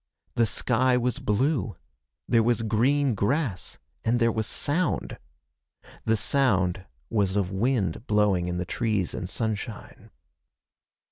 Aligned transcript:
The 0.33 0.47
sky 0.47 0.97
was 0.97 1.19
blue. 1.19 1.77
There 2.27 2.41
was 2.41 2.63
green 2.63 3.13
grass. 3.13 3.77
And 4.03 4.19
there 4.19 4.31
was 4.31 4.47
sound. 4.47 5.19
The 6.05 6.17
sound 6.17 6.87
was 7.11 7.35
of 7.35 7.51
wind 7.51 8.07
blowing 8.07 8.47
in 8.47 8.57
the 8.57 8.65
trees 8.65 9.13
and 9.13 9.29
sunshine. 9.29 10.09